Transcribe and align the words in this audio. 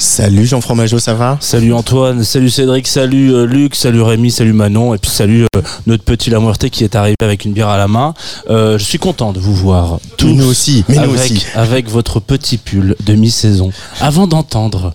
Salut 0.00 0.46
Jean 0.46 0.62
Fromageau, 0.62 0.98
ça 0.98 1.12
va? 1.12 1.36
Salut 1.40 1.74
Antoine, 1.74 2.24
salut 2.24 2.48
Cédric, 2.48 2.86
salut 2.86 3.34
euh, 3.34 3.44
Luc, 3.44 3.74
salut 3.74 4.00
Rémi, 4.00 4.30
salut 4.30 4.54
Manon, 4.54 4.94
et 4.94 4.98
puis 4.98 5.10
salut 5.10 5.44
euh, 5.54 5.60
notre 5.86 6.04
petit 6.04 6.30
Lamouerté 6.30 6.70
qui 6.70 6.84
est 6.84 6.94
arrivé 6.94 7.16
avec 7.20 7.44
une 7.44 7.52
bière 7.52 7.68
à 7.68 7.76
la 7.76 7.86
main. 7.86 8.14
Euh, 8.48 8.78
je 8.78 8.84
suis 8.84 8.96
content 8.96 9.34
de 9.34 9.38
vous 9.38 9.54
voir 9.54 10.00
tous. 10.16 10.28
Nous 10.28 10.46
aussi, 10.46 10.86
mais 10.88 10.94
nous 10.94 11.02
avec, 11.02 11.32
aussi. 11.32 11.44
avec 11.54 11.90
votre 11.90 12.18
petit 12.18 12.56
pull 12.56 12.96
de 13.04 13.12
mi-saison. 13.12 13.72
Avant 14.00 14.26
d'entendre, 14.26 14.94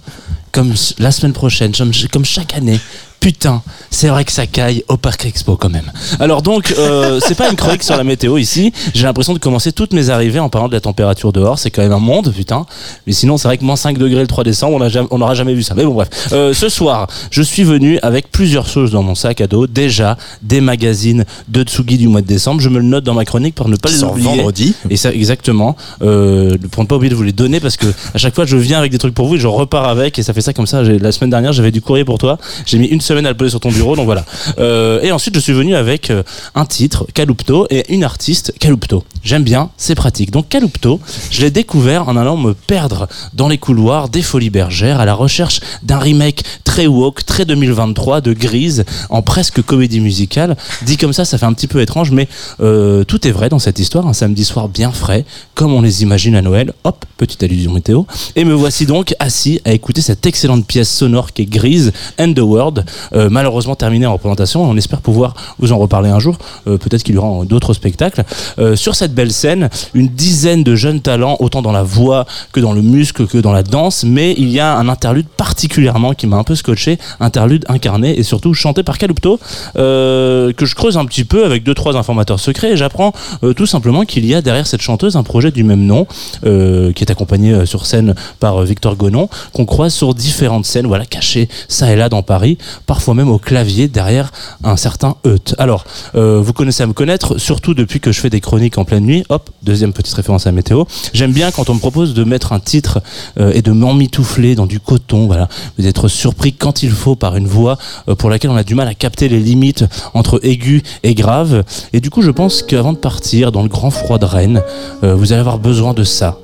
comme 0.52 0.73
la 0.97 1.11
semaine 1.11 1.33
prochaine, 1.33 1.72
comme 2.11 2.25
chaque 2.25 2.55
année, 2.55 2.80
putain, 3.19 3.61
c'est 3.89 4.07
vrai 4.07 4.25
que 4.25 4.31
ça 4.31 4.45
caille 4.47 4.83
au 4.87 4.97
Parc 4.97 5.25
Expo 5.25 5.55
quand 5.55 5.69
même. 5.69 5.91
Alors 6.19 6.41
donc, 6.41 6.73
euh, 6.77 7.19
c'est 7.25 7.35
pas 7.35 7.49
une 7.49 7.55
chronique 7.55 7.83
sur 7.83 7.97
la 7.97 8.03
météo 8.03 8.38
ici. 8.38 8.73
J'ai 8.93 9.03
l'impression 9.03 9.33
de 9.33 9.39
commencer 9.39 9.71
toutes 9.71 9.93
mes 9.93 10.09
arrivées 10.09 10.39
en 10.39 10.49
parlant 10.49 10.67
de 10.67 10.73
la 10.73 10.81
température 10.81 11.33
dehors. 11.33 11.59
C'est 11.59 11.71
quand 11.71 11.81
même 11.81 11.91
un 11.93 11.99
monde, 11.99 12.33
putain. 12.35 12.65
Mais 13.07 13.13
sinon, 13.13 13.38
c'est 13.38 13.47
vrai 13.47 13.57
que 13.57 13.63
moins 13.63 13.75
5 13.75 13.97
degrés 13.97 14.21
le 14.21 14.27
3 14.27 14.43
décembre, 14.43 14.85
on 15.11 15.17
n'aura 15.17 15.33
jamais 15.33 15.53
vu 15.53 15.63
ça. 15.63 15.73
Mais 15.75 15.85
bon, 15.85 15.93
bref. 15.93 16.09
Euh, 16.33 16.53
ce 16.53 16.69
soir, 16.69 17.07
je 17.31 17.41
suis 17.41 17.63
venu 17.63 17.99
avec 18.01 18.31
plusieurs 18.31 18.67
choses 18.67 18.91
dans 18.91 19.03
mon 19.03 19.16
sac 19.16 19.41
à 19.41 19.47
dos. 19.47 19.67
Déjà, 19.67 20.17
des 20.41 20.61
magazines 20.61 21.25
de 21.47 21.63
Tsugi 21.63 21.97
du 21.97 22.07
mois 22.07 22.21
de 22.21 22.27
décembre. 22.27 22.61
Je 22.61 22.69
me 22.69 22.79
le 22.79 22.85
note 22.85 23.03
dans 23.03 23.13
ma 23.13 23.25
chronique 23.25 23.55
pour 23.55 23.69
ne 23.69 23.75
pas 23.75 23.89
les 23.89 24.03
oublier. 24.03 24.27
vendredi. 24.27 24.75
Et 24.89 24.97
ça, 24.97 25.11
exactement. 25.11 25.75
Euh, 26.02 26.57
pour 26.71 26.83
ne 26.83 26.88
pas 26.88 26.95
oublier 26.95 27.09
de 27.09 27.16
vous 27.16 27.23
les 27.23 27.31
donner 27.33 27.59
parce 27.59 27.77
que 27.77 27.88
à 28.13 28.17
chaque 28.17 28.35
fois, 28.35 28.45
je 28.45 28.57
viens 28.57 28.77
avec 28.77 28.91
des 28.91 28.97
trucs 28.97 29.13
pour 29.13 29.27
vous 29.27 29.35
et 29.35 29.39
je 29.39 29.47
repars 29.47 29.88
avec 29.88 30.19
et 30.19 30.23
ça 30.23 30.33
fait 30.33 30.41
ça 30.41 30.53
comme 30.53 30.67
ça. 30.67 30.83
La 30.83 31.11
semaine 31.11 31.29
dernière, 31.29 31.53
j'avais 31.53 31.72
du 31.72 31.81
courrier 31.81 32.05
pour 32.05 32.17
toi. 32.17 32.38
J'ai 32.66 32.77
mis 32.77 32.88
une 32.88 33.02
semaine 33.06 33.25
à 33.25 33.30
le 33.30 33.38
poser 33.38 33.52
sur 33.52 33.59
ton 33.59 33.72
bureau, 33.72 33.95
donc 33.95 34.06
voilà. 34.06 34.25
Euh, 34.59 35.02
et 35.02 35.11
ensuite, 35.11 35.36
je 35.36 35.39
suis 35.39 35.53
venu 35.53 35.75
avec 35.75 36.09
euh, 36.09 36.23
un 36.56 36.66
titre, 36.66 37.06
Calupto, 37.14 37.67
et 37.70 37.94
une 37.94 38.03
artiste, 38.03 38.53
Calupto. 38.59 39.03
J'aime 39.23 39.44
bien, 39.44 39.70
c'est 39.78 39.95
pratique. 39.95 40.31
Donc 40.31 40.50
Calupto, 40.50 41.00
je 41.31 41.42
l'ai 41.42 41.52
découvert 41.52 42.08
en 42.08 42.17
allant 42.17 42.38
me 42.38 42.53
perdre 42.53 43.08
dans 43.34 43.47
les 43.47 43.58
couloirs 43.58 44.09
des 44.09 44.22
Folies 44.22 44.50
Bergères 44.50 45.00
à 45.00 45.06
la 45.06 45.14
recherche 45.14 45.59
d'un 45.84 45.97
remake 45.97 46.44
très 46.64 46.88
woke, 46.88 47.25
très 47.25 47.45
2023 47.45 48.22
de 48.22 48.34
Grise 48.34 48.86
en 49.09 49.22
presque 49.22 49.62
comédie 49.62 50.00
musicale. 50.00 50.58
Dit 50.84 50.97
comme 50.97 51.14
ça, 51.14 51.25
ça 51.25 51.38
fait 51.38 51.45
un 51.45 51.53
petit 51.53 51.67
peu 51.67 51.81
étrange, 51.81 52.12
mais 52.12 52.28
euh, 52.62 53.03
tout 53.03 53.28
est 53.28 53.31
vrai 53.31 53.50
dans 53.50 53.59
cette 53.59 53.80
histoire. 53.80 54.08
Un 54.08 54.14
samedi 54.14 54.45
soir 54.45 54.67
bien 54.67 54.92
frais, 54.92 55.25
comme 55.53 55.73
on 55.73 55.81
les 55.81 56.03
imagine 56.03 56.36
à 56.36 56.42
Noël. 56.42 56.73
Hop, 56.84 57.06
petite 57.17 57.44
allusion 57.44 57.72
météo. 57.72 58.03
Et 58.36 58.44
me 58.44 58.53
voici 58.53 58.86
donc 58.86 59.16
assis 59.19 59.62
à 59.66 59.72
écouter 59.72 60.02
cette 60.02 60.25
excellente 60.25 60.66
pièce 60.67 60.90
sonore 60.90 61.34
qui 61.34 61.44
est 61.44 61.45
Grise 61.45 61.92
and 62.19 62.34
the 62.34 62.40
World, 62.40 62.86
euh, 63.13 63.29
malheureusement 63.29 63.75
terminée 63.75 64.05
en 64.05 64.13
représentation. 64.13 64.63
On 64.63 64.75
espère 64.77 65.01
pouvoir 65.01 65.33
vous 65.59 65.71
en 65.71 65.77
reparler 65.77 66.09
un 66.09 66.19
jour. 66.19 66.38
Euh, 66.67 66.77
Peut-être 66.77 67.03
qu'il 67.03 67.15
y 67.15 67.17
aura 67.17 67.45
d'autres 67.45 67.73
spectacles. 67.73 68.23
Euh, 68.59 68.75
sur 68.75 68.95
cette 68.95 69.13
belle 69.13 69.31
scène, 69.31 69.69
une 69.93 70.07
dizaine 70.07 70.63
de 70.63 70.75
jeunes 70.75 71.01
talents, 71.01 71.38
autant 71.39 71.61
dans 71.61 71.71
la 71.71 71.83
voix 71.83 72.25
que 72.51 72.59
dans 72.59 72.73
le 72.73 72.81
muscle 72.81 73.27
que 73.27 73.38
dans 73.38 73.51
la 73.51 73.63
danse, 73.63 74.03
mais 74.03 74.33
il 74.38 74.49
y 74.49 74.59
a 74.59 74.75
un 74.75 74.89
interlude 74.89 75.27
particulièrement 75.27 76.13
qui 76.13 76.27
m'a 76.27 76.38
un 76.38 76.43
peu 76.43 76.55
scotché, 76.55 76.99
interlude 77.19 77.66
incarné 77.67 78.17
et 78.17 78.23
surtout 78.23 78.53
chanté 78.53 78.83
par 78.83 78.97
Calupto, 78.97 79.39
que 79.75 80.53
je 80.57 80.75
creuse 80.75 80.97
un 80.97 81.05
petit 81.05 81.23
peu 81.23 81.45
avec 81.45 81.63
deux 81.63 81.73
trois 81.73 81.95
informateurs 81.97 82.39
secrets 82.39 82.71
et 82.71 82.77
j'apprends 82.77 83.13
tout 83.55 83.66
simplement 83.66 84.03
qu'il 84.03 84.25
y 84.25 84.33
a 84.33 84.41
derrière 84.41 84.67
cette 84.67 84.81
chanteuse 84.81 85.16
un 85.16 85.23
projet 85.23 85.51
du 85.51 85.63
même 85.63 85.85
nom 85.85 86.05
qui 86.43 87.03
est 87.03 87.11
accompagné 87.11 87.66
sur 87.66 87.85
scène 87.85 88.16
par 88.39 88.61
Victor 88.63 88.95
Gonon 88.95 89.29
qu'on 89.53 89.66
croise 89.66 89.93
sur 89.93 90.13
différentes 90.13 90.66
scènes 90.66 90.88
voilà 90.88 91.05
caché 91.05 91.49
ça 91.67 91.91
et 91.91 91.95
là 91.95 92.09
dans 92.09 92.23
Paris 92.23 92.57
parfois 92.86 93.14
même 93.14 93.30
au 93.30 93.38
clavier 93.38 93.88
derrière 93.88 94.31
un 94.63 94.78
certain 94.78 95.16
Eut. 95.25 95.56
Alors 95.57 95.85
euh, 96.16 96.40
vous 96.41 96.53
connaissez 96.53 96.84
à 96.84 96.88
me 96.88 96.94
connaître 96.94 97.38
surtout 97.38 97.73
depuis 97.73 98.00
que 98.00 98.12
je 98.12 98.19
fais 98.19 98.29
des 98.29 98.41
chroniques 98.41 98.78
en 98.78 98.85
pleine 98.85 99.06
nuit 99.06 99.23
hop 99.29 99.50
deuxième 99.63 99.94
petite 99.94 100.13
référence 100.13 100.47
à 100.47 100.51
météo 100.51 100.84
j'aime 101.13 101.31
bien 101.31 101.51
quand 101.51 101.69
on 101.69 101.75
me 101.75 101.79
propose 101.79 102.13
de 102.13 102.23
mettre 102.23 102.53
un 102.53 102.59
titre 102.59 103.01
euh, 103.40 103.51
et 103.53 103.62
de 103.62 103.72
m'emmitoufler 103.72 104.56
dans 104.56 104.66
du 104.66 104.79
coton 104.79 105.28
voilà 105.28 105.47
d'être 105.79 106.07
surpris 106.07 106.53
quand 106.53 106.84
il 106.84 106.91
faut 106.91 107.16
par 107.16 107.35
une 107.35 107.47
voix 107.47 107.78
euh, 108.09 108.16
pour 108.16 108.29
laquelle 108.29 108.51
on 108.51 108.56
a 108.56 108.63
du 108.63 108.75
mal 108.75 108.88
à 108.88 108.94
capter 108.94 109.29
les 109.29 109.40
limites 109.40 109.85
entre 110.13 110.40
aigu 110.44 110.84
et 111.03 111.16
grave. 111.16 111.63
Et 111.94 112.00
du 112.00 112.09
coup, 112.09 112.22
je 112.22 112.31
pense 112.31 112.63
qu'avant 112.63 112.94
de 112.94 112.97
partir 112.97 113.52
dans 113.52 113.63
le 113.63 113.69
grand 113.69 113.91
froid 113.91 114.17
de 114.17 114.25
Rennes, 114.25 114.62
vous 115.02 115.34
allez 115.34 115.40
avoir 115.40 115.59
besoin 115.59 115.94
de 115.94 116.03
ça. 116.03 116.40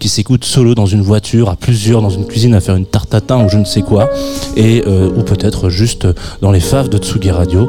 Qui 0.00 0.08
s'écoute 0.08 0.44
solo 0.44 0.74
dans 0.74 0.86
une 0.86 1.02
voiture, 1.02 1.48
à 1.48 1.54
plusieurs, 1.54 2.02
dans 2.02 2.10
une 2.10 2.26
cuisine 2.26 2.54
à 2.54 2.60
faire 2.60 2.74
une 2.74 2.86
tarte 2.86 3.10
tatin 3.10 3.44
ou 3.44 3.48
je 3.48 3.56
ne 3.56 3.64
sais 3.64 3.82
quoi, 3.82 4.10
et 4.56 4.82
euh, 4.84 5.12
ou 5.16 5.22
peut-être 5.22 5.70
juste 5.70 6.08
dans 6.40 6.50
les 6.50 6.58
faves 6.58 6.88
de 6.88 6.98
Tsugi 6.98 7.30
Radio. 7.30 7.68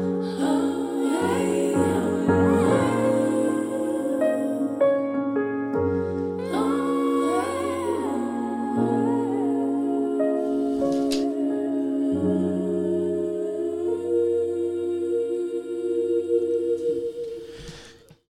oh. 0.00 0.47